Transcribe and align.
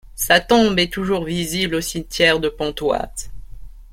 Sa 0.15 0.39
tombe 0.39 0.79
est 0.79 0.91
toujours 0.91 1.25
visible 1.25 1.75
au 1.75 1.81
cimetière 1.81 2.39
de 2.39 2.49
Pontoise. 2.49 3.29